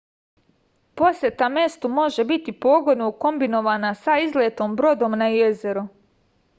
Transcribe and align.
poseta 1.01 1.49
mestu 1.57 1.91
može 1.99 2.25
biti 2.33 2.55
pogodno 2.67 3.11
ukombinovana 3.13 3.95
sa 4.07 4.19
izletom 4.27 4.75
brodom 4.83 5.19
na 5.25 5.33
jezero 5.39 5.87